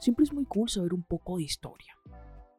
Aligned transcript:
Siempre 0.00 0.24
es 0.24 0.32
muy 0.32 0.44
cool 0.44 0.68
saber 0.68 0.94
un 0.94 1.02
poco 1.02 1.38
de 1.38 1.42
historia. 1.42 1.98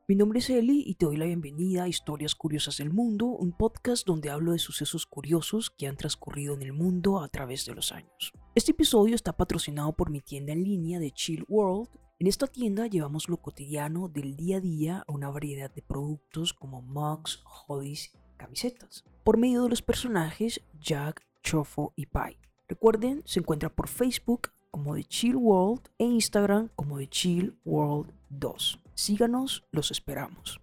Mi 0.09 0.15
nombre 0.15 0.39
es 0.39 0.49
Eli 0.49 0.83
y 0.85 0.95
te 0.95 1.05
doy 1.05 1.15
la 1.15 1.25
bienvenida 1.25 1.83
a 1.83 1.87
Historias 1.87 2.35
Curiosas 2.35 2.77
del 2.77 2.91
Mundo, 2.91 3.27
un 3.27 3.53
podcast 3.53 4.05
donde 4.05 4.29
hablo 4.29 4.51
de 4.51 4.59
sucesos 4.59 5.05
curiosos 5.05 5.69
que 5.69 5.87
han 5.87 5.95
transcurrido 5.95 6.53
en 6.53 6.63
el 6.63 6.73
mundo 6.73 7.21
a 7.21 7.29
través 7.29 7.65
de 7.65 7.75
los 7.75 7.93
años. 7.93 8.33
Este 8.55 8.71
episodio 8.71 9.15
está 9.15 9.37
patrocinado 9.37 9.93
por 9.93 10.09
mi 10.09 10.19
tienda 10.19 10.51
en 10.51 10.65
línea 10.65 10.99
de 10.99 11.11
Chill 11.11 11.45
World. 11.47 11.87
En 12.19 12.27
esta 12.27 12.45
tienda 12.45 12.87
llevamos 12.87 13.29
lo 13.29 13.37
cotidiano 13.37 14.09
del 14.09 14.35
día 14.35 14.57
a 14.57 14.61
día 14.61 15.05
a 15.07 15.11
una 15.13 15.29
variedad 15.29 15.73
de 15.73 15.81
productos 15.81 16.53
como 16.53 16.81
mugs, 16.81 17.41
hoodies, 17.45 18.11
camisetas, 18.35 19.05
por 19.23 19.37
medio 19.37 19.63
de 19.63 19.69
los 19.69 19.81
personajes 19.81 20.59
Jack, 20.81 21.25
Chofo 21.41 21.93
y 21.95 22.07
Pai. 22.07 22.37
Recuerden, 22.67 23.23
se 23.25 23.39
encuentra 23.39 23.69
por 23.69 23.87
Facebook 23.87 24.49
como 24.71 24.95
The 24.95 25.03
Chill 25.03 25.35
World 25.35 25.81
e 25.97 26.05
Instagram 26.05 26.69
como 26.75 26.97
The 26.97 27.07
Chill 27.07 27.55
World 27.65 28.11
2. 28.29 28.79
Síganos, 28.93 29.63
los 29.71 29.91
esperamos. 29.91 30.59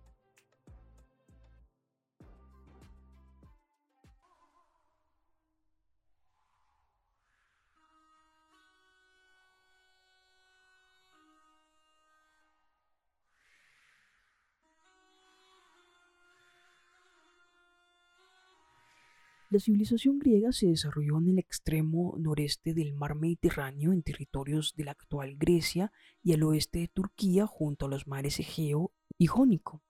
La 19.48 19.60
civilización 19.60 20.18
griega 20.18 20.50
se 20.50 20.66
desarrolló 20.66 21.18
en 21.18 21.28
el 21.28 21.38
extremo 21.38 22.16
noreste 22.18 22.74
del 22.74 22.92
mar 22.92 23.14
Mediterráneo, 23.14 23.92
en 23.92 24.02
territorios 24.02 24.74
de 24.74 24.84
la 24.84 24.91
actual 24.91 25.37
Grecia 25.37 25.92
y 26.20 26.32
al 26.32 26.42
oeste 26.42 26.80
de 26.80 26.88
Turquía, 26.88 27.46
junto 27.46 27.87
a 27.87 27.88
los 27.88 28.09
mares 28.09 28.40
Egeo 28.40 28.93
y 29.16 29.26
Jónico. 29.26 29.85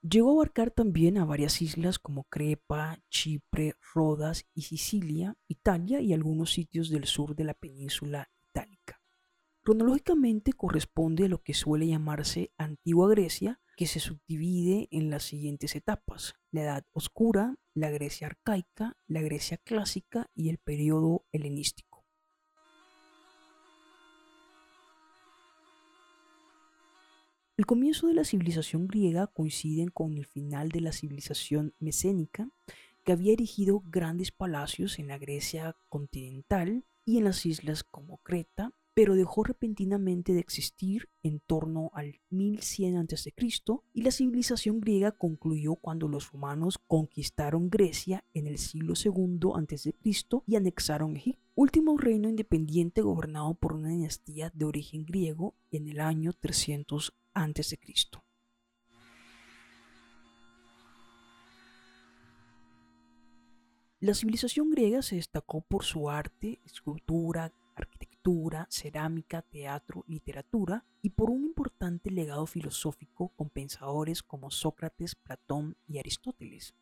Llegó 0.00 0.30
a 0.30 0.34
abarcar 0.34 0.70
también 0.70 1.18
a 1.18 1.24
varias 1.24 1.60
islas 1.60 1.98
como 1.98 2.24
Crepa, 2.24 3.00
Chipre, 3.08 3.74
Rodas 3.94 4.46
y 4.54 4.62
Sicilia, 4.62 5.36
Italia 5.48 6.00
y 6.00 6.12
algunos 6.12 6.52
sitios 6.52 6.88
del 6.88 7.06
sur 7.06 7.34
de 7.34 7.44
la 7.44 7.54
península 7.54 8.30
itálica. 8.48 9.00
Cronológicamente 9.62 10.52
corresponde 10.52 11.24
a 11.24 11.28
lo 11.28 11.42
que 11.42 11.54
suele 11.54 11.88
llamarse 11.88 12.52
Antigua 12.58 13.08
Grecia, 13.08 13.60
que 13.76 13.86
se 13.86 13.98
subdivide 13.98 14.86
en 14.92 15.10
las 15.10 15.24
siguientes 15.24 15.74
etapas, 15.74 16.34
la 16.52 16.62
Edad 16.62 16.86
Oscura, 16.92 17.56
la 17.74 17.90
Grecia 17.90 18.28
arcaica, 18.28 18.96
la 19.08 19.20
Grecia 19.20 19.58
clásica 19.58 20.30
y 20.34 20.48
el 20.48 20.58
periodo 20.58 21.24
helenístico. 21.32 22.04
El 27.56 27.66
comienzo 27.66 28.06
de 28.08 28.14
la 28.14 28.24
civilización 28.24 28.86
griega 28.86 29.26
coincide 29.26 29.88
con 29.92 30.16
el 30.16 30.26
final 30.26 30.70
de 30.70 30.80
la 30.80 30.92
civilización 30.92 31.74
mesénica, 31.78 32.48
que 33.04 33.12
había 33.12 33.32
erigido 33.32 33.80
grandes 33.80 34.32
palacios 34.32 34.98
en 34.98 35.08
la 35.08 35.18
Grecia 35.18 35.76
continental 35.88 36.84
y 37.04 37.18
en 37.18 37.24
las 37.24 37.44
islas 37.44 37.84
como 37.84 38.18
Creta, 38.18 38.72
pero 38.94 39.16
dejó 39.16 39.42
repentinamente 39.42 40.32
de 40.32 40.40
existir 40.40 41.08
en 41.22 41.40
torno 41.40 41.90
al 41.94 42.20
1100 42.30 42.96
a.C. 42.96 43.34
y 43.92 44.02
la 44.02 44.12
civilización 44.12 44.80
griega 44.80 45.10
concluyó 45.10 45.74
cuando 45.74 46.08
los 46.08 46.30
romanos 46.30 46.78
conquistaron 46.78 47.68
Grecia 47.68 48.24
en 48.32 48.46
el 48.46 48.58
siglo 48.58 48.94
II 48.96 49.50
a.C. 49.56 49.94
y 50.46 50.56
anexaron 50.56 51.16
Egipto, 51.16 51.42
último 51.56 51.96
reino 51.98 52.28
independiente 52.28 53.02
gobernado 53.02 53.54
por 53.54 53.74
una 53.74 53.88
dinastía 53.88 54.50
de 54.54 54.64
origen 54.64 55.04
griego 55.04 55.54
en 55.72 55.88
el 55.88 56.00
año 56.00 56.32
300 56.32 57.14
a.C. 57.34 57.78
La 64.00 64.12
civilización 64.12 64.70
griega 64.70 65.00
se 65.00 65.16
destacó 65.16 65.62
por 65.62 65.82
su 65.82 66.10
arte, 66.10 66.60
escultura, 66.66 67.50
arquitectura, 67.74 68.13
cerámica, 68.70 69.42
teatro, 69.42 70.04
literatura 70.06 70.84
y 71.02 71.10
por 71.10 71.30
un 71.30 71.44
importante 71.44 72.10
legado 72.10 72.46
filosófico 72.46 73.28
con 73.36 73.50
pensadores 73.50 74.22
como 74.22 74.50
Sócrates, 74.50 75.14
Platón 75.14 75.76
y 75.86 75.98
Aristóteles. 75.98 76.74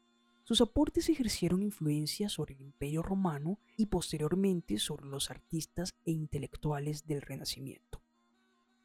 Sus 0.45 0.61
aportes 0.61 1.09
ejercieron 1.09 1.63
influencia 1.63 2.29
sobre 2.29 2.55
el 2.55 2.61
Imperio 2.61 3.03
romano 3.03 3.59
y 3.77 3.87
posteriormente 3.87 4.79
sobre 4.79 5.07
los 5.07 5.31
artistas 5.31 5.95
e 6.05 6.13
intelectuales 6.13 7.07
del 7.07 7.23
Renacimiento. 7.23 8.01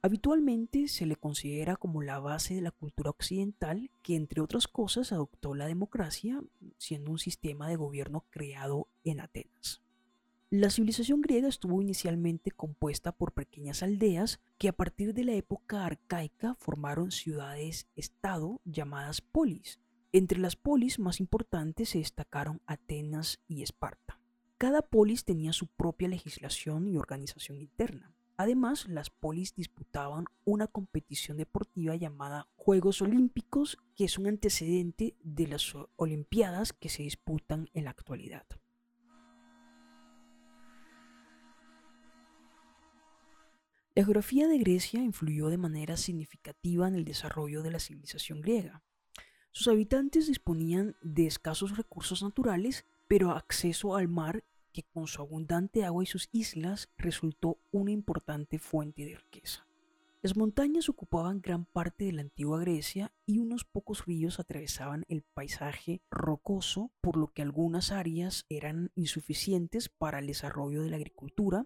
Habitualmente 0.02 0.88
se 0.88 1.06
le 1.06 1.16
considera 1.16 1.76
como 1.76 2.02
la 2.02 2.20
base 2.20 2.56
de 2.56 2.62
la 2.62 2.72
cultura 2.72 3.10
occidental 3.10 3.90
que 4.04 4.16
entre 4.16 4.42
otras 4.42 4.68
cosas 4.68 5.12
adoptó 5.12 5.54
la 5.54 5.66
democracia 5.66 6.42
siendo 6.78 7.12
un 7.12 7.20
sistema 7.20 7.68
de 7.68 7.76
gobierno 7.76 8.24
creado 8.30 8.88
en 9.04 9.20
Atenas. 9.20 9.82
La 10.50 10.70
civilización 10.70 11.20
griega 11.20 11.50
estuvo 11.50 11.82
inicialmente 11.82 12.52
compuesta 12.52 13.12
por 13.12 13.34
pequeñas 13.34 13.84
aldeas 13.84 14.40
que 14.58 14.70
a 14.70 14.72
partir 14.72 15.14
de 15.14 15.26
la 15.26 15.34
época 15.34 15.86
arcaica 15.86 16.56
formaron 16.56 17.12
ciudades-estado 17.12 18.62
llamadas 18.64 19.20
polis. 19.20 19.82
Entre 20.14 20.40
las 20.40 20.56
polis 20.56 21.00
más 21.00 21.20
importantes 21.20 21.90
se 21.90 21.98
destacaron 21.98 22.62
Atenas 22.66 23.42
y 23.50 23.62
Esparta. 23.62 24.22
Cada 24.58 24.84
polis 24.84 25.26
tenía 25.26 25.52
su 25.52 25.68
propia 25.68 26.08
legislación 26.08 26.88
y 26.88 26.96
organización 26.96 27.58
interna. 27.58 28.14
Además, 28.38 28.88
las 28.88 29.10
polis 29.10 29.54
disputaban 29.54 30.28
una 30.46 30.68
competición 30.68 31.36
deportiva 31.36 31.98
llamada 31.98 32.48
Juegos 32.56 33.02
Olímpicos, 33.02 33.80
que 33.98 34.06
es 34.06 34.18
un 34.18 34.28
antecedente 34.28 35.18
de 35.22 35.48
las 35.48 35.74
Olimpiadas 35.98 36.72
que 36.72 36.88
se 36.88 37.04
disputan 37.04 37.70
en 37.74 37.84
la 37.84 37.90
actualidad. 37.90 38.46
La 43.98 44.04
geografía 44.04 44.48
de 44.48 44.60
Grecia 44.60 45.02
influyó 45.02 45.50
de 45.50 45.58
manera 45.58 45.98
significativa 45.98 46.88
en 46.88 46.94
el 46.94 47.04
desarrollo 47.04 47.64
de 47.64 47.72
la 47.72 47.80
civilización 47.80 48.42
griega. 48.42 48.84
Sus 49.52 49.70
habitantes 49.70 50.28
disponían 50.28 50.96
de 51.02 51.26
escasos 51.26 51.76
recursos 51.76 52.22
naturales, 52.22 52.86
pero 53.08 53.32
acceso 53.32 53.96
al 53.96 54.08
mar 54.08 54.44
que 54.72 54.84
con 54.84 55.08
su 55.08 55.20
abundante 55.20 55.84
agua 55.84 56.04
y 56.04 56.06
sus 56.06 56.30
islas 56.32 56.92
resultó 57.00 57.58
una 57.72 57.90
importante 57.90 58.60
fuente 58.60 59.04
de 59.04 59.16
riqueza. 59.16 59.66
Las 60.22 60.38
montañas 60.38 60.90
ocupaban 60.90 61.42
gran 61.42 61.66
parte 61.66 62.06
de 62.06 62.12
la 62.12 62.22
antigua 62.22 62.60
Grecia 62.60 63.12
y 63.26 63.40
unos 63.40 63.66
pocos 63.66 64.06
ríos 64.06 64.40
atravesaban 64.40 65.06
el 65.08 65.24
paisaje 65.24 66.04
rocoso, 66.12 66.92
por 67.02 67.18
lo 67.18 67.30
que 67.30 67.42
algunas 67.42 67.92
áreas 67.92 68.46
eran 68.48 68.92
insuficientes 68.94 69.90
para 69.90 70.20
el 70.20 70.28
desarrollo 70.28 70.84
de 70.84 70.92
la 70.92 70.98
agricultura 70.98 71.66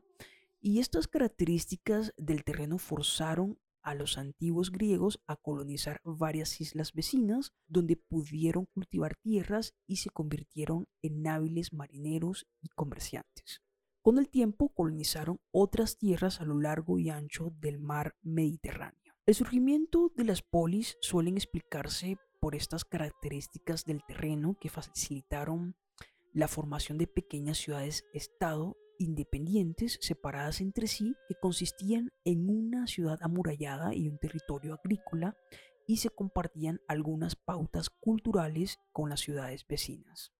y 0.61 0.79
estas 0.79 1.07
características 1.07 2.13
del 2.17 2.43
terreno 2.43 2.77
forzaron 2.77 3.59
a 3.81 3.95
los 3.95 4.19
antiguos 4.19 4.71
griegos 4.71 5.19
a 5.25 5.35
colonizar 5.35 5.99
varias 6.03 6.61
islas 6.61 6.93
vecinas 6.93 7.51
donde 7.67 7.97
pudieron 7.97 8.67
cultivar 8.67 9.15
tierras 9.15 9.73
y 9.87 9.97
se 9.97 10.11
convirtieron 10.11 10.87
en 11.01 11.27
hábiles 11.27 11.73
marineros 11.73 12.47
y 12.61 12.69
comerciantes. 12.69 13.61
Con 14.03 14.19
el 14.19 14.29
tiempo 14.29 14.69
colonizaron 14.69 15.39
otras 15.51 15.97
tierras 15.97 16.41
a 16.41 16.45
lo 16.45 16.59
largo 16.59 16.99
y 16.99 17.09
ancho 17.09 17.51
del 17.59 17.79
mar 17.79 18.15
Mediterráneo. 18.21 19.13
El 19.25 19.35
surgimiento 19.35 20.11
de 20.15 20.25
las 20.25 20.41
polis 20.41 20.97
suelen 21.01 21.37
explicarse 21.37 22.17
por 22.39 22.55
estas 22.55 22.85
características 22.85 23.85
del 23.85 24.03
terreno 24.07 24.57
que 24.59 24.69
facilitaron 24.69 25.75
la 26.33 26.47
formación 26.47 26.97
de 26.97 27.07
pequeñas 27.07 27.57
ciudades-estado 27.57 28.77
independientes 29.01 29.97
separadas 30.01 30.61
entre 30.61 30.87
sí 30.87 31.15
que 31.27 31.35
consistían 31.35 32.11
en 32.23 32.49
una 32.49 32.87
ciudad 32.87 33.19
amurallada 33.21 33.93
y 33.93 34.07
un 34.07 34.17
territorio 34.17 34.75
agrícola 34.75 35.35
y 35.87 35.97
se 35.97 36.09
compartían 36.09 36.79
algunas 36.87 37.35
pautas 37.35 37.89
culturales 37.89 38.79
con 38.93 39.09
las 39.09 39.19
ciudades 39.19 39.65
vecinas. 39.67 40.31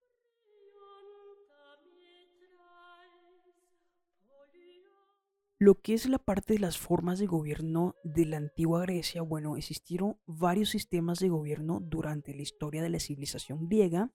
Lo 5.58 5.76
que 5.76 5.94
es 5.94 6.10
la 6.10 6.18
parte 6.18 6.54
de 6.54 6.60
las 6.60 6.80
formas 6.80 7.20
de 7.20 7.28
gobierno 7.28 7.94
de 8.04 8.26
la 8.26 8.38
antigua 8.38 8.82
Grecia, 8.82 9.22
bueno, 9.22 9.58
existieron 9.58 10.18
varios 10.26 10.70
sistemas 10.70 11.20
de 11.20 11.30
gobierno 11.30 11.80
durante 11.80 12.34
la 12.34 12.42
historia 12.42 12.82
de 12.82 12.90
la 12.90 13.00
civilización 13.00 13.68
griega, 13.68 14.12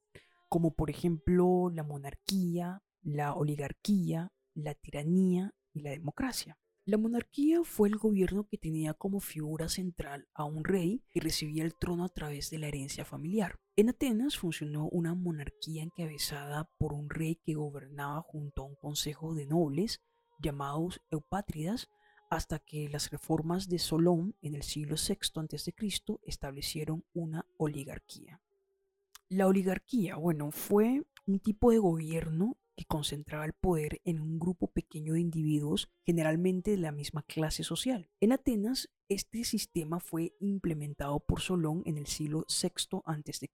como 0.49 0.73
por 0.73 0.91
ejemplo 0.91 1.71
la 1.73 1.85
monarquía, 1.85 2.83
la 3.03 3.33
oligarquía, 3.33 4.33
la 4.57 4.75
tiranía 4.75 5.55
y 5.73 5.83
la 5.83 5.91
democracia. 5.91 6.59
La 6.85 6.99
monarquía 6.99 7.63
fue 7.65 7.89
el 7.89 7.97
gobierno 7.97 8.47
que 8.49 8.59
tenía 8.59 8.95
como 8.95 9.21
figura 9.21 9.69
central 9.69 10.29
a 10.35 10.45
un 10.45 10.65
rey 10.65 11.03
y 11.13 11.21
recibía 11.21 11.65
el 11.65 11.75
trono 11.75 12.05
a 12.05 12.09
través 12.09 12.49
de 12.51 12.59
la 12.59 12.69
herencia 12.69 13.05
familiar. 13.05 13.59
En 13.75 13.89
Atenas 13.89 14.37
funcionó 14.37 14.89
una 14.89 15.15
monarquía 15.15 15.83
encabezada 15.83 16.71
por 16.79 16.93
un 16.93 17.11
rey 17.11 17.41
que 17.45 17.55
gobernaba 17.55 18.23
junto 18.23 18.63
a 18.63 18.67
un 18.67 18.77
consejo 18.77 19.35
de 19.35 19.47
nobles 19.47 20.01
llamados 20.39 21.01
eupátridas, 21.11 21.89
hasta 22.31 22.59
que 22.59 22.89
las 22.89 23.11
reformas 23.11 23.69
de 23.69 23.79
Solón 23.79 24.37
en 24.41 24.55
el 24.55 24.63
siglo 24.63 24.97
VI 24.97 25.57
a.C. 25.57 25.75
establecieron 26.25 27.05
una 27.15 27.47
oligarquía. 27.57 28.41
La 29.29 29.49
oligarquía, 29.49 30.17
bueno, 30.17 30.53
fue 30.53 31.03
un 31.27 31.41
tipo 31.41 31.73
de 31.73 31.79
gobierno 31.79 32.57
que 32.77 32.85
concentraba 32.85 33.45
el 33.45 33.55
poder 33.55 34.01
en 34.05 34.21
un 34.21 34.39
grupo 34.39 34.69
pequeño 34.69 35.15
de 35.15 35.21
individuos, 35.21 35.89
generalmente 36.05 36.73
de 36.73 36.77
la 36.77 36.93
misma 36.93 37.23
clase 37.23 37.65
social. 37.65 38.09
En 38.21 38.33
Atenas, 38.33 38.91
este 39.09 39.45
sistema 39.45 40.01
fue 40.01 40.35
implementado 40.41 41.21
por 41.21 41.41
Solón 41.41 41.83
en 41.87 41.97
el 41.97 42.07
siglo 42.07 42.45
VI 42.49 43.01
a.C., 43.05 43.51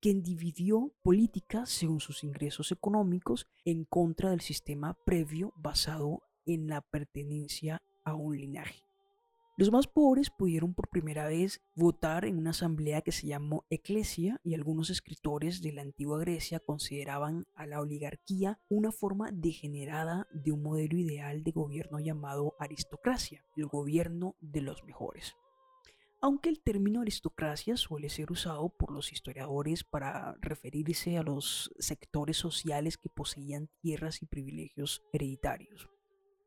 quien 0.00 0.22
dividió 0.22 0.92
política 1.02 1.66
según 1.66 2.00
sus 2.00 2.24
ingresos 2.24 2.72
económicos 2.72 3.46
en 3.64 3.84
contra 3.84 4.30
del 4.30 4.40
sistema 4.40 4.94
previo 5.04 5.52
basado 5.56 6.22
en 6.46 6.68
la 6.68 6.80
pertenencia 6.80 7.82
a 8.04 8.14
un 8.14 8.36
linaje. 8.36 8.82
Los 9.56 9.70
más 9.70 9.86
pobres 9.86 10.30
pudieron 10.30 10.74
por 10.74 10.88
primera 10.88 11.28
vez 11.28 11.62
votar 11.76 12.24
en 12.24 12.38
una 12.38 12.50
asamblea 12.50 13.02
que 13.02 13.12
se 13.12 13.28
llamó 13.28 13.64
Eclesia 13.70 14.40
y 14.42 14.54
algunos 14.54 14.90
escritores 14.90 15.62
de 15.62 15.72
la 15.72 15.82
antigua 15.82 16.18
Grecia 16.18 16.58
consideraban 16.58 17.46
a 17.54 17.64
la 17.64 17.80
oligarquía 17.80 18.58
una 18.68 18.90
forma 18.90 19.30
degenerada 19.30 20.26
de 20.32 20.50
un 20.50 20.64
modelo 20.64 20.98
ideal 20.98 21.44
de 21.44 21.52
gobierno 21.52 22.00
llamado 22.00 22.56
aristocracia, 22.58 23.44
el 23.56 23.66
gobierno 23.66 24.34
de 24.40 24.62
los 24.62 24.82
mejores. 24.82 25.36
Aunque 26.20 26.48
el 26.48 26.60
término 26.60 27.02
aristocracia 27.02 27.76
suele 27.76 28.08
ser 28.08 28.32
usado 28.32 28.70
por 28.70 28.90
los 28.90 29.12
historiadores 29.12 29.84
para 29.84 30.36
referirse 30.40 31.16
a 31.16 31.22
los 31.22 31.72
sectores 31.78 32.38
sociales 32.38 32.98
que 32.98 33.08
poseían 33.08 33.68
tierras 33.80 34.20
y 34.20 34.26
privilegios 34.26 35.04
hereditarios 35.12 35.93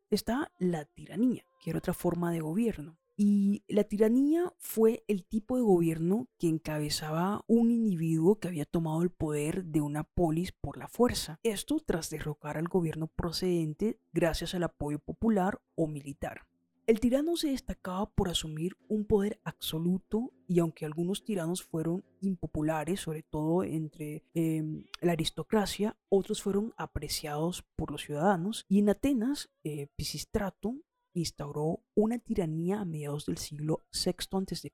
está 0.09 0.51
la 0.59 0.85
tiranía, 0.85 1.45
que 1.61 1.71
era 1.71 1.79
otra 1.79 1.93
forma 1.93 2.31
de 2.31 2.39
gobierno. 2.39 2.97
Y 3.19 3.63
la 3.67 3.83
tiranía 3.83 4.53
fue 4.59 5.03
el 5.07 5.25
tipo 5.25 5.55
de 5.55 5.63
gobierno 5.63 6.27
que 6.37 6.47
encabezaba 6.47 7.43
un 7.47 7.71
individuo 7.71 8.39
que 8.39 8.47
había 8.47 8.65
tomado 8.65 9.01
el 9.01 9.09
poder 9.09 9.65
de 9.65 9.81
una 9.81 10.03
polis 10.03 10.51
por 10.51 10.77
la 10.77 10.87
fuerza. 10.87 11.39
Esto 11.41 11.79
tras 11.79 12.11
derrocar 12.11 12.57
al 12.57 12.67
gobierno 12.67 13.07
procedente 13.07 13.99
gracias 14.13 14.53
al 14.53 14.63
apoyo 14.63 14.99
popular 14.99 15.59
o 15.73 15.87
militar. 15.87 16.45
El 16.87 17.01
tirano 17.01 17.35
se 17.35 17.49
destacaba 17.49 18.09
por 18.09 18.29
asumir 18.29 18.77
un 18.87 19.03
poder 19.03 19.41
absoluto 19.43 20.31
y 20.47 20.59
aunque 20.59 20.85
algunos 20.85 21.25
tiranos 21.25 21.61
fueron 21.61 22.05
impopulares, 22.21 23.01
sobre 23.01 23.23
todo 23.23 23.65
entre 23.65 24.23
em, 24.33 24.85
la 25.01 25.11
aristocracia, 25.11 25.97
otros 26.07 26.41
fueron 26.41 26.73
apreciados 26.77 27.63
por 27.75 27.91
los 27.91 28.03
ciudadanos. 28.03 28.65
Y 28.69 28.79
en 28.79 28.87
Atenas, 28.87 29.49
eh, 29.65 29.87
Pisistrato 29.97 30.77
instauró 31.11 31.83
una 31.93 32.19
tiranía 32.19 32.79
a 32.79 32.85
mediados 32.85 33.25
del 33.25 33.37
siglo 33.37 33.85
VI 33.91 34.37
a.C. 34.37 34.71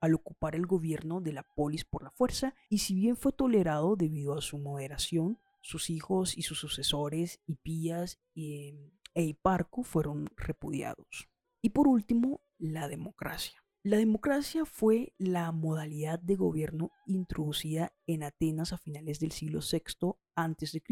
al 0.00 0.14
ocupar 0.14 0.54
el 0.54 0.64
gobierno 0.64 1.20
de 1.20 1.34
la 1.34 1.42
polis 1.42 1.84
por 1.84 2.02
la 2.02 2.12
fuerza 2.12 2.54
y 2.70 2.78
si 2.78 2.94
bien 2.94 3.14
fue 3.14 3.30
tolerado 3.30 3.96
debido 3.96 4.32
a 4.32 4.40
su 4.40 4.56
moderación, 4.56 5.38
sus 5.60 5.90
hijos 5.90 6.38
y 6.38 6.42
sus 6.44 6.58
sucesores, 6.58 7.42
Hipías 7.46 8.18
em, 8.34 8.90
e 9.12 9.24
Hiparco, 9.24 9.82
fueron 9.82 10.30
repudiados. 10.34 11.28
Y 11.62 11.70
por 11.70 11.86
último, 11.86 12.42
la 12.58 12.88
democracia. 12.88 13.62
La 13.84 13.96
democracia 13.96 14.64
fue 14.64 15.14
la 15.18 15.50
modalidad 15.52 16.20
de 16.20 16.36
gobierno 16.36 16.90
introducida 17.06 17.92
en 18.06 18.22
Atenas 18.22 18.72
a 18.72 18.78
finales 18.78 19.18
del 19.20 19.32
siglo 19.32 19.60
VI 19.60 20.14
a.C. 20.36 20.82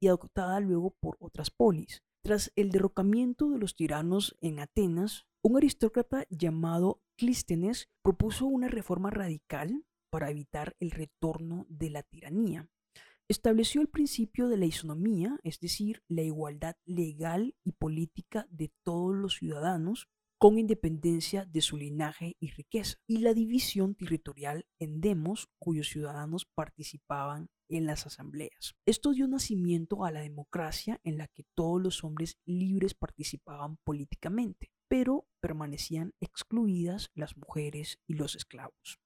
y 0.00 0.08
adoptada 0.08 0.60
luego 0.60 0.96
por 1.00 1.16
otras 1.20 1.50
polis. 1.50 2.02
Tras 2.22 2.52
el 2.56 2.70
derrocamiento 2.70 3.50
de 3.50 3.58
los 3.58 3.76
tiranos 3.76 4.36
en 4.40 4.58
Atenas, 4.58 5.26
un 5.42 5.56
aristócrata 5.56 6.24
llamado 6.28 7.02
Clístenes 7.16 7.88
propuso 8.02 8.46
una 8.46 8.68
reforma 8.68 9.10
radical 9.10 9.84
para 10.10 10.30
evitar 10.30 10.76
el 10.80 10.90
retorno 10.90 11.66
de 11.68 11.90
la 11.90 12.02
tiranía. 12.02 12.68
Estableció 13.28 13.80
el 13.80 13.88
principio 13.88 14.48
de 14.48 14.56
la 14.56 14.66
isonomía, 14.66 15.38
es 15.42 15.58
decir, 15.58 16.02
la 16.06 16.22
igualdad 16.22 16.76
legal 16.84 17.56
y 17.64 17.72
política 17.72 18.46
de 18.50 18.72
todos 18.84 19.16
los 19.16 19.34
ciudadanos 19.34 20.08
con 20.46 20.60
independencia 20.60 21.44
de 21.44 21.60
su 21.60 21.76
linaje 21.76 22.36
y 22.38 22.52
riqueza, 22.52 22.98
y 23.04 23.16
la 23.16 23.34
división 23.34 23.96
territorial 23.96 24.64
en 24.78 25.00
demos 25.00 25.48
cuyos 25.58 25.88
ciudadanos 25.88 26.44
participaban 26.44 27.50
en 27.68 27.84
las 27.84 28.06
asambleas. 28.06 28.76
Esto 28.86 29.10
dio 29.10 29.26
nacimiento 29.26 30.04
a 30.04 30.12
la 30.12 30.20
democracia 30.20 31.00
en 31.02 31.18
la 31.18 31.26
que 31.26 31.42
todos 31.56 31.82
los 31.82 32.04
hombres 32.04 32.38
libres 32.44 32.94
participaban 32.94 33.78
políticamente, 33.78 34.70
pero 34.86 35.26
permanecían 35.40 36.14
excluidas 36.20 37.10
las 37.16 37.36
mujeres 37.36 37.98
y 38.06 38.14
los 38.14 38.36
esclavos. 38.36 39.00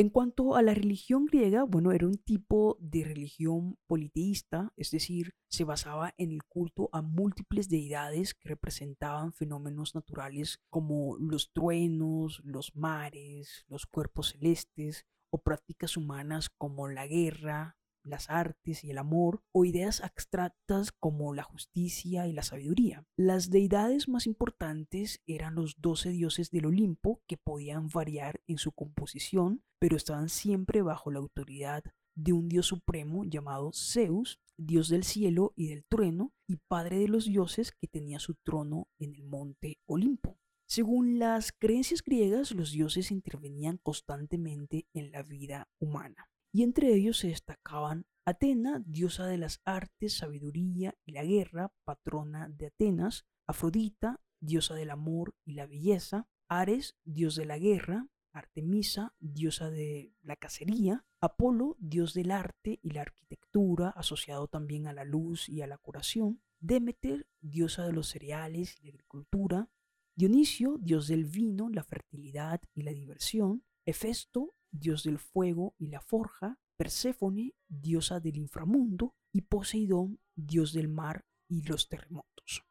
En 0.00 0.10
cuanto 0.10 0.54
a 0.54 0.62
la 0.62 0.74
religión 0.74 1.26
griega, 1.26 1.64
bueno, 1.64 1.90
era 1.90 2.06
un 2.06 2.18
tipo 2.18 2.76
de 2.78 3.02
religión 3.02 3.76
politeísta, 3.88 4.72
es 4.76 4.92
decir, 4.92 5.34
se 5.48 5.64
basaba 5.64 6.14
en 6.18 6.30
el 6.30 6.44
culto 6.44 6.88
a 6.92 7.02
múltiples 7.02 7.68
deidades 7.68 8.32
que 8.34 8.50
representaban 8.50 9.32
fenómenos 9.32 9.96
naturales 9.96 10.60
como 10.70 11.16
los 11.18 11.52
truenos, 11.52 12.40
los 12.44 12.76
mares, 12.76 13.64
los 13.66 13.86
cuerpos 13.86 14.28
celestes 14.28 15.04
o 15.30 15.42
prácticas 15.42 15.96
humanas 15.96 16.48
como 16.48 16.86
la 16.86 17.08
guerra, 17.08 17.77
las 18.08 18.30
artes 18.30 18.84
y 18.84 18.90
el 18.90 18.98
amor, 18.98 19.42
o 19.52 19.64
ideas 19.64 20.02
abstractas 20.02 20.92
como 20.92 21.34
la 21.34 21.42
justicia 21.42 22.26
y 22.26 22.32
la 22.32 22.42
sabiduría. 22.42 23.04
Las 23.16 23.50
deidades 23.50 24.08
más 24.08 24.26
importantes 24.26 25.20
eran 25.26 25.54
los 25.54 25.80
doce 25.80 26.10
dioses 26.10 26.50
del 26.50 26.66
Olimpo, 26.66 27.20
que 27.26 27.36
podían 27.36 27.88
variar 27.88 28.40
en 28.46 28.58
su 28.58 28.72
composición, 28.72 29.62
pero 29.78 29.96
estaban 29.96 30.28
siempre 30.28 30.82
bajo 30.82 31.10
la 31.10 31.18
autoridad 31.18 31.84
de 32.14 32.32
un 32.32 32.48
dios 32.48 32.66
supremo 32.66 33.24
llamado 33.24 33.70
Zeus, 33.72 34.40
dios 34.56 34.88
del 34.88 35.04
cielo 35.04 35.52
y 35.54 35.68
del 35.68 35.84
trueno, 35.84 36.32
y 36.48 36.56
padre 36.56 36.98
de 36.98 37.08
los 37.08 37.26
dioses 37.26 37.72
que 37.72 37.86
tenía 37.86 38.18
su 38.18 38.34
trono 38.34 38.88
en 38.98 39.14
el 39.14 39.24
monte 39.24 39.78
Olimpo. 39.86 40.36
Según 40.66 41.18
las 41.18 41.52
creencias 41.52 42.02
griegas, 42.02 42.52
los 42.52 42.72
dioses 42.72 43.10
intervenían 43.10 43.78
constantemente 43.78 44.86
en 44.92 45.12
la 45.12 45.22
vida 45.22 45.70
humana 45.78 46.28
y 46.52 46.62
entre 46.62 46.94
ellos 46.94 47.18
se 47.18 47.28
destacaban 47.28 48.06
Atena, 48.24 48.82
diosa 48.84 49.26
de 49.26 49.38
las 49.38 49.60
artes, 49.64 50.18
sabiduría 50.18 50.94
y 51.06 51.12
la 51.12 51.24
guerra, 51.24 51.72
patrona 51.84 52.48
de 52.50 52.66
Atenas, 52.66 53.24
Afrodita, 53.46 54.20
diosa 54.40 54.74
del 54.74 54.90
amor 54.90 55.34
y 55.46 55.54
la 55.54 55.66
belleza, 55.66 56.28
Ares, 56.48 56.96
dios 57.04 57.36
de 57.36 57.46
la 57.46 57.58
guerra, 57.58 58.06
Artemisa, 58.32 59.14
diosa 59.18 59.70
de 59.70 60.12
la 60.20 60.36
cacería, 60.36 61.06
Apolo, 61.20 61.76
dios 61.78 62.12
del 62.12 62.30
arte 62.30 62.78
y 62.82 62.90
la 62.90 63.00
arquitectura, 63.00 63.88
asociado 63.90 64.46
también 64.46 64.86
a 64.86 64.92
la 64.92 65.04
luz 65.04 65.48
y 65.48 65.62
a 65.62 65.66
la 65.66 65.78
curación, 65.78 66.42
Demeter, 66.60 67.26
diosa 67.40 67.86
de 67.86 67.92
los 67.92 68.08
cereales 68.08 68.76
y 68.80 68.84
la 68.84 68.90
agricultura, 68.90 69.70
Dionisio, 70.18 70.78
dios 70.80 71.06
del 71.06 71.26
vino, 71.26 71.68
la 71.68 71.84
fertilidad 71.84 72.60
y 72.74 72.82
la 72.82 72.92
diversión, 72.92 73.62
Hefesto, 73.86 74.52
dios 74.70 75.04
del 75.04 75.18
fuego 75.18 75.74
y 75.78 75.88
la 75.88 76.00
forja, 76.00 76.58
Perséfone, 76.76 77.54
diosa 77.68 78.20
del 78.20 78.36
inframundo, 78.36 79.14
y 79.32 79.42
Poseidón, 79.42 80.20
dios 80.34 80.72
del 80.72 80.88
mar 80.88 81.26
y 81.48 81.62
los 81.62 81.88
terremotos. 81.88 82.64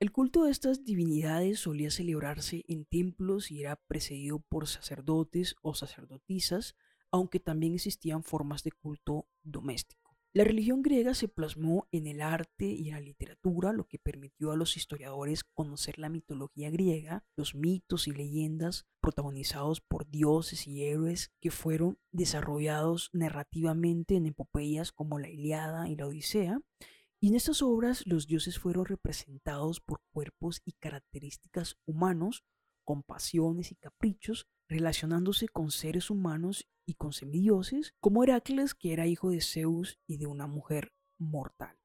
El 0.00 0.12
culto 0.12 0.44
de 0.44 0.50
estas 0.50 0.84
divinidades 0.84 1.60
solía 1.60 1.90
celebrarse 1.90 2.64
en 2.68 2.84
templos 2.84 3.50
y 3.50 3.60
era 3.60 3.76
precedido 3.76 4.40
por 4.40 4.66
sacerdotes 4.66 5.56
o 5.62 5.74
sacerdotisas, 5.74 6.74
aunque 7.10 7.40
también 7.40 7.74
existían 7.74 8.24
formas 8.24 8.64
de 8.64 8.72
culto 8.72 9.28
doméstico. 9.42 10.03
La 10.36 10.42
religión 10.42 10.82
griega 10.82 11.14
se 11.14 11.28
plasmó 11.28 11.86
en 11.92 12.08
el 12.08 12.20
arte 12.20 12.64
y 12.64 12.88
en 12.88 12.94
la 12.94 13.00
literatura, 13.00 13.72
lo 13.72 13.86
que 13.86 14.00
permitió 14.00 14.50
a 14.50 14.56
los 14.56 14.76
historiadores 14.76 15.44
conocer 15.44 15.96
la 15.96 16.08
mitología 16.08 16.70
griega, 16.70 17.24
los 17.36 17.54
mitos 17.54 18.08
y 18.08 18.10
leyendas 18.10 18.84
protagonizados 19.00 19.80
por 19.80 20.10
dioses 20.10 20.66
y 20.66 20.82
héroes 20.82 21.30
que 21.40 21.52
fueron 21.52 22.00
desarrollados 22.10 23.10
narrativamente 23.12 24.16
en 24.16 24.26
epopeyas 24.26 24.90
como 24.90 25.20
la 25.20 25.28
Iliada 25.28 25.88
y 25.88 25.94
la 25.94 26.08
Odisea. 26.08 26.60
Y 27.20 27.28
en 27.28 27.36
estas 27.36 27.62
obras 27.62 28.04
los 28.04 28.26
dioses 28.26 28.58
fueron 28.58 28.86
representados 28.86 29.80
por 29.80 30.00
cuerpos 30.12 30.62
y 30.64 30.72
características 30.72 31.76
humanos, 31.86 32.42
con 32.82 33.04
pasiones 33.04 33.70
y 33.70 33.76
caprichos, 33.76 34.48
relacionándose 34.68 35.48
con 35.48 35.70
seres 35.70 36.10
humanos 36.10 36.66
y 36.86 36.94
con 36.94 37.12
semidioses, 37.12 37.94
como 38.00 38.22
Heracles, 38.22 38.74
que 38.74 38.92
era 38.92 39.06
hijo 39.06 39.30
de 39.30 39.40
Zeus 39.40 39.98
y 40.06 40.18
de 40.18 40.26
una 40.26 40.46
mujer 40.46 40.92
mortal. 41.18 41.78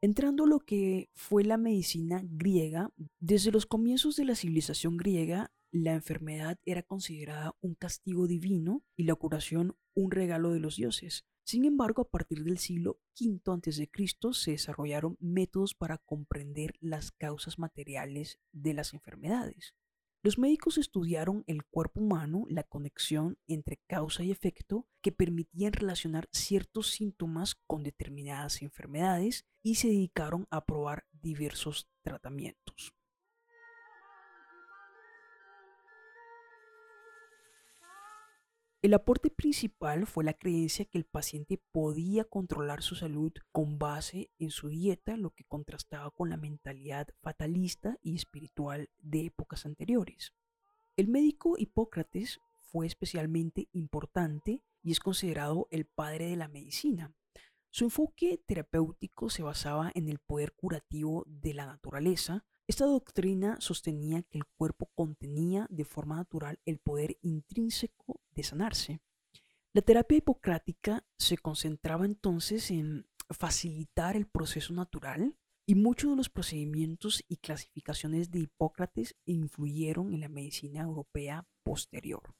Entrando 0.00 0.44
a 0.44 0.48
lo 0.48 0.60
que 0.60 1.10
fue 1.14 1.44
la 1.44 1.56
medicina 1.56 2.22
griega, 2.24 2.92
desde 3.20 3.52
los 3.52 3.66
comienzos 3.66 4.16
de 4.16 4.24
la 4.24 4.34
civilización 4.34 4.96
griega, 4.96 5.52
la 5.70 5.94
enfermedad 5.94 6.58
era 6.64 6.82
considerada 6.82 7.56
un 7.60 7.74
castigo 7.74 8.26
divino 8.26 8.84
y 8.96 9.04
la 9.04 9.14
curación 9.14 9.76
un 9.94 10.10
regalo 10.10 10.50
de 10.50 10.60
los 10.60 10.76
dioses. 10.76 11.24
Sin 11.44 11.64
embargo, 11.64 12.02
a 12.02 12.10
partir 12.10 12.44
del 12.44 12.58
siglo 12.58 13.00
V 13.18 13.40
a.C. 13.46 13.88
se 14.32 14.50
desarrollaron 14.50 15.16
métodos 15.20 15.74
para 15.74 15.98
comprender 15.98 16.74
las 16.80 17.10
causas 17.12 17.58
materiales 17.58 18.38
de 18.52 18.74
las 18.74 18.94
enfermedades. 18.94 19.74
Los 20.24 20.38
médicos 20.38 20.78
estudiaron 20.78 21.42
el 21.48 21.64
cuerpo 21.64 22.00
humano, 22.00 22.44
la 22.48 22.62
conexión 22.62 23.38
entre 23.48 23.78
causa 23.88 24.22
y 24.22 24.30
efecto 24.30 24.86
que 25.00 25.10
permitían 25.10 25.72
relacionar 25.72 26.28
ciertos 26.30 26.92
síntomas 26.92 27.56
con 27.66 27.82
determinadas 27.82 28.62
enfermedades 28.62 29.46
y 29.64 29.74
se 29.74 29.88
dedicaron 29.88 30.46
a 30.50 30.64
probar 30.64 31.06
diversos 31.10 31.88
tratamientos. 32.02 32.94
El 38.82 38.94
aporte 38.94 39.30
principal 39.30 40.08
fue 40.08 40.24
la 40.24 40.34
creencia 40.34 40.84
que 40.84 40.98
el 40.98 41.04
paciente 41.04 41.56
podía 41.70 42.24
controlar 42.24 42.82
su 42.82 42.96
salud 42.96 43.30
con 43.52 43.78
base 43.78 44.32
en 44.40 44.50
su 44.50 44.70
dieta, 44.70 45.16
lo 45.16 45.30
que 45.30 45.44
contrastaba 45.44 46.10
con 46.10 46.30
la 46.30 46.36
mentalidad 46.36 47.06
fatalista 47.20 47.96
y 48.02 48.16
espiritual 48.16 48.90
de 48.98 49.26
épocas 49.26 49.66
anteriores. 49.66 50.32
El 50.96 51.06
médico 51.06 51.54
Hipócrates 51.56 52.40
fue 52.60 52.84
especialmente 52.86 53.68
importante 53.70 54.64
y 54.82 54.90
es 54.90 54.98
considerado 54.98 55.68
el 55.70 55.86
padre 55.86 56.30
de 56.30 56.36
la 56.36 56.48
medicina. 56.48 57.14
Su 57.70 57.84
enfoque 57.84 58.42
terapéutico 58.44 59.30
se 59.30 59.44
basaba 59.44 59.92
en 59.94 60.08
el 60.08 60.18
poder 60.18 60.54
curativo 60.54 61.22
de 61.28 61.54
la 61.54 61.66
naturaleza, 61.66 62.44
esta 62.68 62.86
doctrina 62.86 63.60
sostenía 63.60 64.22
que 64.22 64.38
el 64.38 64.46
cuerpo 64.46 64.88
contenía 64.94 65.66
de 65.68 65.84
forma 65.84 66.16
natural 66.16 66.60
el 66.64 66.78
poder 66.78 67.18
intrínseco 67.20 68.11
de 68.34 68.42
sanarse. 68.42 69.00
La 69.72 69.82
terapia 69.82 70.18
hipocrática 70.18 71.04
se 71.18 71.38
concentraba 71.38 72.04
entonces 72.04 72.70
en 72.70 73.06
facilitar 73.30 74.16
el 74.16 74.26
proceso 74.26 74.74
natural 74.74 75.36
y 75.66 75.74
muchos 75.74 76.10
de 76.10 76.16
los 76.16 76.28
procedimientos 76.28 77.24
y 77.28 77.36
clasificaciones 77.36 78.30
de 78.30 78.40
Hipócrates 78.40 79.14
influyeron 79.24 80.12
en 80.12 80.20
la 80.20 80.28
medicina 80.28 80.82
europea 80.82 81.46
posterior. 81.62 82.34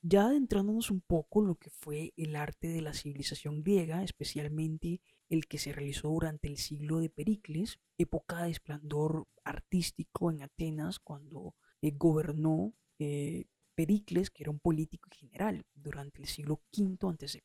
Ya 0.00 0.24
adentrándonos 0.24 0.90
un 0.90 1.00
poco 1.00 1.42
en 1.42 1.48
lo 1.48 1.54
que 1.54 1.70
fue 1.70 2.12
el 2.16 2.34
arte 2.34 2.66
de 2.68 2.82
la 2.82 2.92
civilización 2.92 3.62
griega, 3.62 4.02
especialmente 4.02 5.00
el 5.28 5.46
que 5.46 5.58
se 5.58 5.72
realizó 5.72 6.08
durante 6.08 6.48
el 6.48 6.56
siglo 6.56 6.98
de 6.98 7.08
Pericles, 7.08 7.78
época 7.98 8.42
de 8.42 8.50
esplendor 8.50 9.28
artístico 9.44 10.32
en 10.32 10.42
Atenas, 10.42 10.98
cuando 10.98 11.54
eh, 11.82 11.92
gobernó 11.92 12.74
eh, 12.98 13.44
Pericles, 13.74 14.30
que 14.30 14.42
era 14.42 14.50
un 14.50 14.58
político 14.58 15.08
general 15.10 15.64
durante 15.74 16.20
el 16.20 16.28
siglo 16.28 16.62
V 16.76 17.08
a.C. 17.08 17.42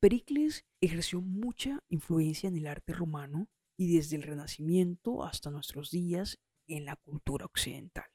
Pericles 0.00 0.64
ejerció 0.80 1.20
mucha 1.20 1.82
influencia 1.88 2.48
en 2.48 2.56
el 2.56 2.66
arte 2.66 2.92
romano 2.92 3.48
y 3.76 3.96
desde 3.96 4.16
el 4.16 4.22
Renacimiento 4.22 5.24
hasta 5.24 5.50
nuestros 5.50 5.90
días 5.90 6.38
en 6.66 6.84
la 6.84 6.96
cultura 6.96 7.46
occidental. 7.46 8.10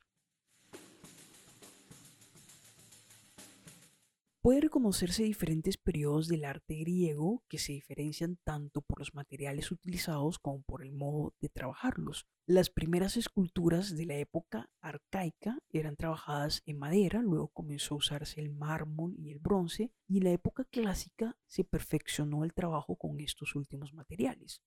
Puede 4.44 4.62
reconocerse 4.62 5.22
diferentes 5.22 5.78
periodos 5.78 6.28
del 6.28 6.46
arte 6.46 6.74
griego 6.74 7.44
que 7.48 7.60
se 7.60 7.74
diferencian 7.74 8.40
tanto 8.44 8.82
por 8.82 8.98
los 8.98 9.14
materiales 9.14 9.72
utilizados 9.72 10.40
como 10.40 10.64
por 10.64 10.82
el 10.82 10.92
modo 10.92 11.36
de 11.40 11.50
trabajarlos. 11.50 12.26
Las 12.48 12.72
primeras 12.72 13.18
esculturas 13.18 13.96
de 13.96 14.08
la 14.08 14.16
época 14.16 14.72
arcaica 14.82 15.60
eran 15.70 15.96
trabajadas 15.96 16.64
en 16.66 16.80
madera, 16.80 17.22
luego 17.22 17.50
comenzó 17.50 17.94
a 17.94 17.98
usarse 18.00 18.42
el 18.42 18.50
mármol 18.50 19.14
y 19.20 19.30
el 19.30 19.38
bronce, 19.38 19.92
y 20.08 20.18
en 20.18 20.24
la 20.24 20.32
época 20.32 20.66
clásica 20.66 21.38
se 21.46 21.64
perfeccionó 21.64 22.44
el 22.44 22.56
trabajo 22.56 22.96
con 22.96 23.20
estos 23.20 23.56
últimos 23.56 23.94
materiales. 23.94 24.64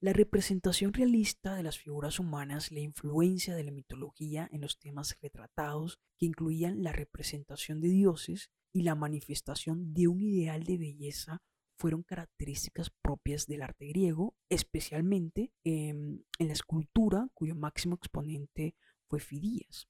La 0.00 0.12
representación 0.12 0.92
realista 0.92 1.54
de 1.54 1.62
las 1.62 1.78
figuras 1.78 2.18
humanas, 2.18 2.72
la 2.72 2.80
influencia 2.80 3.54
de 3.54 3.62
la 3.62 3.70
mitología 3.70 4.48
en 4.50 4.60
los 4.60 4.80
temas 4.80 5.16
retratados, 5.22 6.00
que 6.18 6.26
incluían 6.26 6.82
la 6.82 6.92
representación 6.92 7.80
de 7.80 7.88
dioses, 7.88 8.50
y 8.78 8.82
la 8.82 8.94
manifestación 8.94 9.92
de 9.92 10.06
un 10.06 10.22
ideal 10.22 10.62
de 10.62 10.78
belleza 10.78 11.42
fueron 11.76 12.04
características 12.04 12.90
propias 13.02 13.46
del 13.46 13.62
arte 13.62 13.86
griego, 13.88 14.36
especialmente 14.48 15.50
en 15.64 16.24
la 16.38 16.52
escultura, 16.52 17.28
cuyo 17.34 17.56
máximo 17.56 17.96
exponente 17.96 18.76
fue 19.08 19.18
Fidías. 19.18 19.88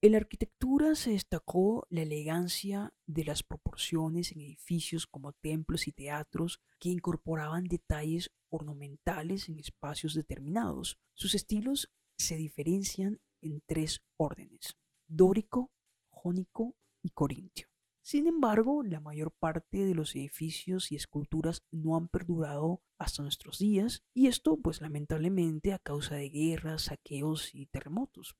En 0.00 0.12
la 0.12 0.18
arquitectura 0.18 0.94
se 0.94 1.10
destacó 1.10 1.86
la 1.90 2.02
elegancia 2.02 2.92
de 3.06 3.24
las 3.24 3.42
proporciones 3.42 4.30
en 4.30 4.42
edificios 4.42 5.08
como 5.08 5.32
templos 5.32 5.88
y 5.88 5.92
teatros 5.92 6.60
que 6.78 6.88
incorporaban 6.88 7.64
detalles 7.64 8.30
ornamentales 8.48 9.48
en 9.48 9.58
espacios 9.58 10.14
determinados. 10.14 10.98
Sus 11.14 11.34
estilos 11.34 11.88
se 12.22 12.36
diferencian 12.36 13.20
en 13.40 13.62
tres 13.66 14.02
órdenes, 14.16 14.76
dórico, 15.06 15.70
jónico 16.08 16.76
y 17.02 17.10
corintio. 17.10 17.68
Sin 18.00 18.26
embargo, 18.26 18.82
la 18.82 19.00
mayor 19.00 19.30
parte 19.30 19.84
de 19.84 19.94
los 19.94 20.16
edificios 20.16 20.90
y 20.90 20.96
esculturas 20.96 21.62
no 21.70 21.96
han 21.96 22.08
perdurado 22.08 22.82
hasta 22.98 23.22
nuestros 23.22 23.58
días, 23.58 24.02
y 24.12 24.26
esto 24.26 24.56
pues 24.56 24.80
lamentablemente 24.80 25.72
a 25.72 25.78
causa 25.78 26.16
de 26.16 26.28
guerras, 26.28 26.82
saqueos 26.82 27.54
y 27.54 27.66
terremotos. 27.66 28.36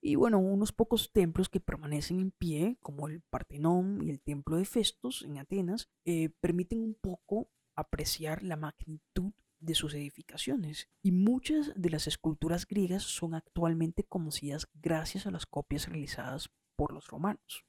Y 0.00 0.16
bueno, 0.16 0.38
unos 0.38 0.72
pocos 0.72 1.12
templos 1.12 1.48
que 1.48 1.60
permanecen 1.60 2.20
en 2.20 2.30
pie, 2.30 2.76
como 2.80 3.08
el 3.08 3.22
Partenón 3.22 4.00
y 4.02 4.10
el 4.10 4.20
Templo 4.20 4.56
de 4.56 4.66
Festos 4.66 5.22
en 5.22 5.38
Atenas, 5.38 5.88
eh, 6.04 6.30
permiten 6.40 6.82
un 6.82 6.94
poco 6.94 7.50
apreciar 7.74 8.42
la 8.42 8.56
magnitud 8.56 9.32
de 9.64 9.74
sus 9.74 9.94
edificaciones, 9.94 10.88
y 11.02 11.12
muchas 11.12 11.72
de 11.76 11.90
las 11.90 12.06
esculturas 12.06 12.66
griegas 12.66 13.02
son 13.02 13.34
actualmente 13.34 14.04
conocidas 14.04 14.68
gracias 14.74 15.26
a 15.26 15.30
las 15.30 15.46
copias 15.46 15.88
realizadas 15.88 16.50
por 16.76 16.92
los 16.92 17.08
romanos. 17.08 17.64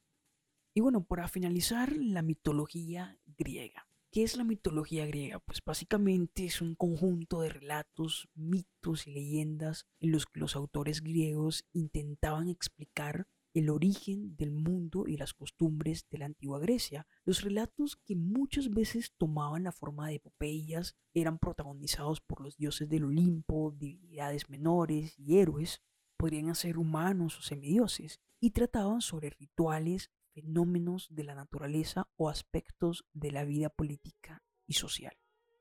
Y 0.73 0.81
bueno, 0.81 1.05
para 1.05 1.27
finalizar, 1.27 1.95
la 1.95 2.21
mitología 2.21 3.19
griega. 3.37 3.87
¿Qué 4.11 4.23
es 4.23 4.37
la 4.37 4.43
mitología 4.45 5.05
griega? 5.05 5.39
Pues 5.39 5.61
básicamente 5.65 6.45
es 6.45 6.61
un 6.61 6.75
conjunto 6.75 7.41
de 7.41 7.49
relatos, 7.49 8.29
mitos 8.33 9.07
y 9.07 9.11
leyendas 9.11 9.87
en 9.99 10.11
los 10.11 10.25
que 10.25 10.39
los 10.39 10.55
autores 10.55 11.01
griegos 11.01 11.65
intentaban 11.73 12.47
explicar 12.47 13.27
el 13.55 13.69
origen 13.69 14.35
del 14.35 14.51
mundo 14.51 15.05
y 15.07 15.15
las 15.15 15.33
costumbres 15.33 16.07
de 16.09 16.17
la 16.17 16.25
antigua 16.25 16.59
Grecia. 16.59 17.07
Los 17.23 17.41
relatos 17.41 17.95
que 17.95 18.13
muchas 18.13 18.69
veces 18.69 19.13
tomaban 19.17 19.63
la 19.63 19.71
forma 19.71 20.09
de 20.09 20.15
epopeyas 20.15 20.97
eran 21.13 21.39
protagonizados 21.39 22.19
por 22.19 22.41
los 22.41 22.57
dioses 22.57 22.89
del 22.89 23.05
Olimpo, 23.05 23.71
divinidades 23.71 24.49
menores 24.49 25.17
y 25.17 25.37
héroes, 25.37 25.81
podrían 26.17 26.53
ser 26.53 26.77
humanos 26.77 27.39
o 27.39 27.41
semidioses, 27.41 28.19
y 28.41 28.51
trataban 28.51 28.99
sobre 28.99 29.29
rituales, 29.29 30.11
fenómenos 30.33 31.07
de 31.09 31.23
la 31.23 31.33
naturaleza 31.33 32.09
o 32.17 32.27
aspectos 32.27 33.05
de 33.13 33.31
la 33.31 33.45
vida 33.45 33.69
política 33.69 34.43
y 34.67 34.73
social. 34.73 35.15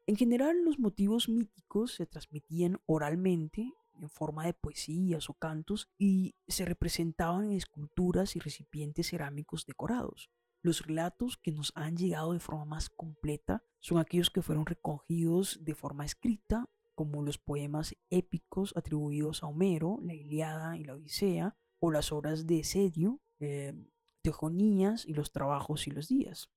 En 0.06 0.16
general, 0.16 0.64
los 0.64 0.80
motivos 0.80 1.28
míticos 1.28 1.94
se 1.94 2.06
transmitían 2.06 2.80
oralmente 2.86 3.72
en 4.00 4.08
forma 4.08 4.46
de 4.46 4.54
poesías 4.54 5.30
o 5.30 5.34
cantos 5.34 5.88
y 5.98 6.34
se 6.48 6.64
representaban 6.64 7.44
en 7.44 7.52
esculturas 7.52 8.36
y 8.36 8.40
recipientes 8.40 9.08
cerámicos 9.08 9.66
decorados. 9.66 10.30
Los 10.62 10.86
relatos 10.86 11.36
que 11.36 11.52
nos 11.52 11.72
han 11.74 11.96
llegado 11.96 12.32
de 12.32 12.40
forma 12.40 12.64
más 12.64 12.88
completa 12.88 13.62
son 13.80 13.98
aquellos 13.98 14.30
que 14.30 14.40
fueron 14.40 14.64
recogidos 14.64 15.58
de 15.62 15.74
forma 15.74 16.06
escrita, 16.06 16.70
como 16.94 17.22
los 17.22 17.38
poemas 17.38 17.94
épicos 18.08 18.72
atribuidos 18.74 19.42
a 19.42 19.46
Homero, 19.46 19.98
la 20.02 20.14
Iliada 20.14 20.78
y 20.78 20.84
la 20.84 20.94
Odisea, 20.94 21.56
o 21.80 21.90
las 21.90 22.12
obras 22.12 22.46
de 22.46 22.60
Esedio, 22.60 23.20
eh, 23.40 23.74
Teogonías 24.22 25.04
y 25.04 25.12
los 25.12 25.32
trabajos 25.32 25.86
y 25.86 25.90
los 25.90 26.08
días. 26.08 26.50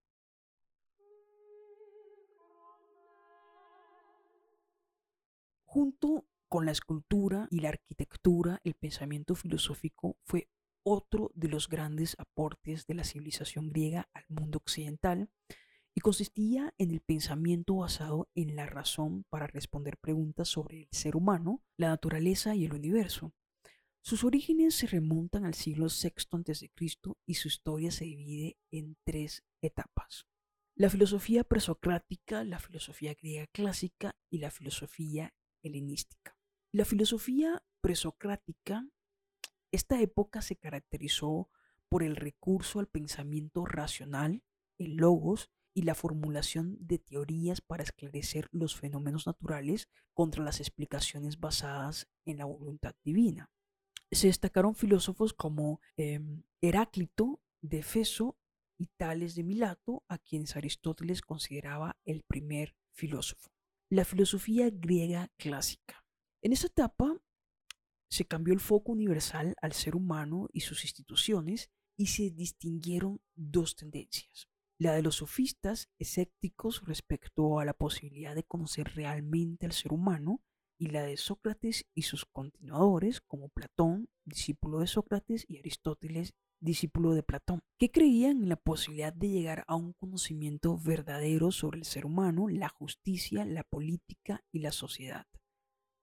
Junto 5.65 6.25
con 6.49 6.65
la 6.65 6.71
escultura 6.71 7.47
y 7.51 7.59
la 7.59 7.69
arquitectura, 7.69 8.61
el 8.63 8.73
pensamiento 8.73 9.35
filosófico 9.35 10.17
fue 10.23 10.49
otro 10.83 11.31
de 11.35 11.49
los 11.49 11.67
grandes 11.67 12.15
aportes 12.17 12.87
de 12.87 12.93
la 12.93 13.03
civilización 13.03 13.69
griega 13.69 14.09
al 14.13 14.23
mundo 14.29 14.59
occidental 14.59 15.29
y 15.93 15.99
consistía 15.99 16.73
en 16.77 16.91
el 16.91 17.01
pensamiento 17.01 17.75
basado 17.75 18.29
en 18.35 18.55
la 18.55 18.67
razón 18.67 19.25
para 19.29 19.47
responder 19.47 19.97
preguntas 19.97 20.47
sobre 20.47 20.83
el 20.83 20.87
ser 20.91 21.15
humano, 21.15 21.63
la 21.75 21.89
naturaleza 21.89 22.55
y 22.55 22.65
el 22.65 22.73
universo. 22.73 23.33
Sus 24.01 24.23
orígenes 24.23 24.75
se 24.75 24.87
remontan 24.87 25.43
al 25.43 25.55
siglo 25.55 25.87
VI 25.87 26.13
a.C. 26.31 26.71
y 27.25 27.33
su 27.33 27.47
historia 27.49 27.91
se 27.91 28.05
divide 28.05 28.57
en 28.71 28.95
tres 29.03 29.43
etapas. 29.61 30.27
La 30.75 30.89
filosofía 30.89 31.43
presocrática, 31.43 32.43
la 32.45 32.59
filosofía 32.59 33.13
griega 33.15 33.47
clásica 33.47 34.15
y 34.29 34.37
la 34.37 34.51
filosofía 34.51 35.33
helenística. 35.63 36.36
La 36.73 36.83
filosofía 36.83 37.63
presocrática, 37.79 38.85
esta 39.71 40.01
época 40.01 40.41
se 40.41 40.57
caracterizó 40.57 41.49
por 41.87 42.03
el 42.03 42.17
recurso 42.17 42.79
al 42.79 42.87
pensamiento 42.87 43.65
racional, 43.65 44.43
el 44.77 44.97
logos 44.97 45.49
y 45.73 45.83
la 45.83 45.95
formulación 45.95 46.75
de 46.79 46.99
teorías 46.99 47.61
para 47.61 47.83
esclarecer 47.83 48.49
los 48.51 48.75
fenómenos 48.75 49.27
naturales 49.27 49.87
contra 50.13 50.43
las 50.43 50.59
explicaciones 50.59 51.39
basadas 51.39 52.09
en 52.25 52.37
la 52.37 52.45
voluntad 52.45 52.95
divina. 53.03 53.49
Se 54.11 54.27
destacaron 54.27 54.75
filósofos 54.75 55.33
como 55.33 55.79
em, 55.95 56.43
Heráclito 56.61 57.39
de 57.61 57.83
Feso 57.83 58.37
y 58.77 58.87
Tales 58.97 59.35
de 59.35 59.43
Milato, 59.43 60.03
a 60.07 60.17
quienes 60.17 60.55
Aristóteles 60.55 61.21
consideraba 61.21 61.95
el 62.05 62.23
primer 62.23 62.75
filósofo. 62.91 63.51
La 63.89 64.03
filosofía 64.03 64.69
griega 64.69 65.31
clásica. 65.37 66.06
En 66.41 66.53
esta 66.53 66.67
etapa 66.67 67.19
se 68.09 68.25
cambió 68.25 68.53
el 68.53 68.59
foco 68.59 68.91
universal 68.91 69.55
al 69.61 69.73
ser 69.73 69.95
humano 69.95 70.47
y 70.53 70.61
sus 70.61 70.83
instituciones 70.83 71.71
y 71.97 72.07
se 72.07 72.29
distinguieron 72.29 73.21
dos 73.35 73.75
tendencias. 73.75 74.47
La 74.79 74.93
de 74.93 75.01
los 75.01 75.15
sofistas 75.15 75.89
escépticos 75.97 76.83
respecto 76.85 77.59
a 77.59 77.65
la 77.65 77.73
posibilidad 77.73 78.35
de 78.35 78.43
conocer 78.43 78.93
realmente 78.95 79.65
al 79.65 79.71
ser 79.71 79.91
humano 79.91 80.43
y 80.77 80.87
la 80.89 81.01
de 81.01 81.17
Sócrates 81.17 81.87
y 81.95 82.03
sus 82.03 82.25
continuadores 82.25 83.19
como 83.21 83.49
Platón, 83.49 84.09
discípulo 84.23 84.79
de 84.79 84.85
Sócrates, 84.85 85.43
y 85.47 85.57
Aristóteles, 85.57 86.35
discípulo 86.59 87.15
de 87.15 87.23
Platón, 87.23 87.61
que 87.79 87.89
creían 87.89 88.43
en 88.43 88.49
la 88.49 88.57
posibilidad 88.57 89.11
de 89.11 89.29
llegar 89.29 89.63
a 89.67 89.75
un 89.75 89.93
conocimiento 89.93 90.77
verdadero 90.77 91.51
sobre 91.51 91.79
el 91.79 91.85
ser 91.85 92.05
humano, 92.05 92.47
la 92.47 92.69
justicia, 92.69 93.43
la 93.45 93.63
política 93.63 94.43
y 94.51 94.59
la 94.59 94.71
sociedad. 94.71 95.25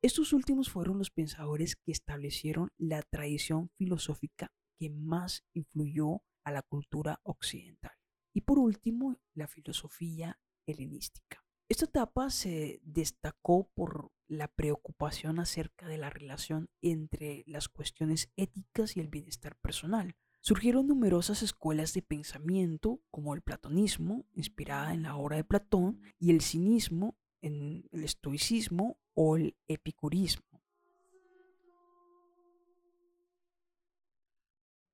Estos 0.04 0.34
últimos 0.34 0.68
fueron 0.68 0.98
los 0.98 1.10
pensadores 1.10 1.76
que 1.76 1.90
establecieron 1.90 2.68
la 2.76 3.00
tradición 3.00 3.70
filosófica 3.78 4.52
que 4.78 4.90
más 4.90 5.46
influyó 5.54 6.20
a 6.44 6.52
la 6.52 6.60
cultura 6.60 7.20
occidental. 7.22 7.92
Y 8.34 8.42
por 8.42 8.58
último, 8.58 9.18
la 9.32 9.48
filosofía 9.48 10.38
helenística. 10.66 11.42
Esta 11.70 11.86
etapa 11.86 12.28
se 12.28 12.80
destacó 12.82 13.70
por 13.72 14.12
la 14.28 14.48
preocupación 14.48 15.38
acerca 15.38 15.88
de 15.88 15.96
la 15.96 16.10
relación 16.10 16.68
entre 16.82 17.42
las 17.46 17.70
cuestiones 17.70 18.30
éticas 18.36 18.98
y 18.98 19.00
el 19.00 19.08
bienestar 19.08 19.56
personal. 19.56 20.16
Surgieron 20.42 20.86
numerosas 20.86 21.42
escuelas 21.42 21.94
de 21.94 22.02
pensamiento, 22.02 23.00
como 23.10 23.32
el 23.32 23.40
platonismo, 23.40 24.26
inspirada 24.34 24.92
en 24.92 25.04
la 25.04 25.16
obra 25.16 25.36
de 25.36 25.44
Platón, 25.44 26.02
y 26.18 26.30
el 26.30 26.42
cinismo, 26.42 27.16
en 27.44 27.88
el 27.92 28.04
estoicismo 28.04 28.98
o 29.14 29.36
el 29.36 29.54
epicurismo. 29.68 30.44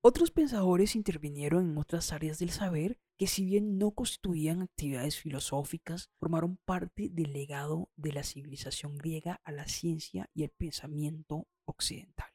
Otros 0.03 0.31
pensadores 0.31 0.97
intervinieron 0.97 1.71
en 1.71 1.79
otras 1.79 2.13
áreas 2.13 2.39
del 2.39 2.51
saber 2.51 2.99
que 3.19 3.27
si 3.27 3.45
bien 3.45 3.77
no 3.77 3.91
constituían 3.91 4.63
actividades 4.63 5.19
filosóficas, 5.19 6.11
formaron 6.19 6.57
parte 6.65 7.11
del 7.11 7.35
legado 7.35 7.91
de 7.97 8.13
la 8.13 8.25
civilización 8.25 8.97
griega 8.97 9.41
a 9.45 9.53
la 9.53 9.69
ciencia 9.69 10.31
y 10.33 10.43
el 10.45 10.51
pensamiento 10.51 11.47
occidental. 11.67 12.31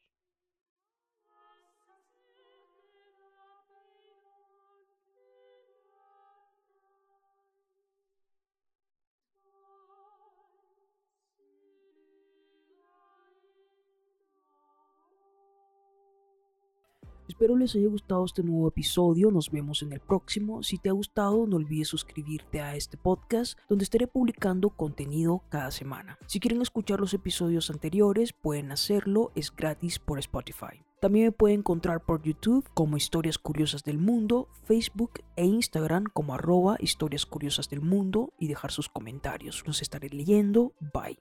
Espero 17.28 17.56
les 17.56 17.76
haya 17.76 17.88
gustado 17.88 18.24
este 18.24 18.44
nuevo 18.44 18.68
episodio, 18.68 19.32
nos 19.32 19.50
vemos 19.50 19.82
en 19.82 19.94
el 19.94 20.00
próximo. 20.00 20.62
Si 20.62 20.78
te 20.78 20.90
ha 20.90 20.94
gustado, 20.94 21.48
no 21.48 21.56
olvides 21.56 21.88
suscribirte 21.88 22.62
a 22.62 22.76
este 22.76 22.98
podcast, 22.98 23.58
donde 23.68 23.84
estaré 23.84 24.06
publicando 24.06 24.70
contenido 24.70 25.42
cada 25.50 25.72
semana. 25.72 26.20
Si 26.28 26.40
quieren 26.40 26.62
escuchar 26.62 27.00
los 27.00 27.14
episodios 27.16 27.70
anteriores, 27.72 28.34
pueden 28.34 28.72
hacerlo, 28.72 29.32
es 29.36 29.56
gratis 29.56 29.98
por 29.98 30.20
Spotify. 30.20 30.86
También 31.02 31.26
me 31.26 31.32
pueden 31.32 31.60
encontrar 31.60 32.04
por 32.04 32.22
YouTube 32.22 32.68
como 32.74 32.98
Historias 32.98 33.38
Curiosas 33.38 33.84
del 33.84 33.98
Mundo, 33.98 34.48
Facebook 34.64 35.22
e 35.36 35.46
Instagram 35.46 36.06
como 36.14 36.34
arroba 36.34 36.78
Historias 36.80 37.26
Curiosas 37.26 37.70
del 37.70 37.82
Mundo 37.82 38.34
y 38.40 38.48
dejar 38.48 38.72
sus 38.72 38.90
comentarios. 38.90 39.64
Los 39.68 39.82
estaré 39.82 40.10
leyendo. 40.10 40.74
Bye. 40.80 41.20